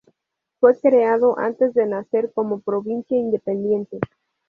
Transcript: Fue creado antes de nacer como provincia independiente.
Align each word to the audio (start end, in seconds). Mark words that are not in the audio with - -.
Fue 0.59 0.75
creado 0.79 1.37
antes 1.37 1.75
de 1.75 1.85
nacer 1.85 2.31
como 2.33 2.59
provincia 2.61 3.15
independiente. 3.15 3.99